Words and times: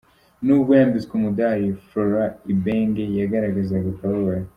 Nubwo 0.45 0.71
yambitswe 0.79 1.13
umudali, 1.15 1.67
Florent 1.87 2.35
Ibenge 2.53 3.03
yagaragazaga 3.19 3.87
akababaro. 3.93 4.45